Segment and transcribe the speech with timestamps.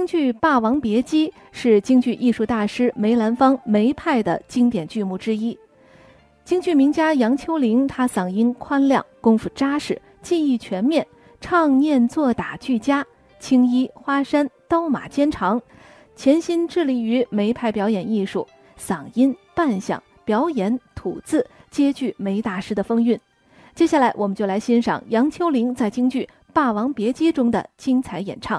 [0.00, 5.58] 京剧《霸王别姬》是京剧艺术大师梅兰芳梅派的经典剧目之一。
[6.42, 11.06] 京剧名家杨秋玲，她嗓音宽亮，功夫扎实，技艺全面，
[11.38, 13.04] 唱念做打俱佳，
[13.38, 15.60] 青衣花衫，刀马兼长，
[16.16, 18.48] 潜心致力于梅派表演艺术，
[18.78, 23.20] 嗓音、扮相、表演、吐字皆具梅大师的风韵。
[23.74, 26.24] 接下来，我们就来欣赏杨秋玲在京剧
[26.54, 28.58] 《霸王别姬》中的精彩演唱。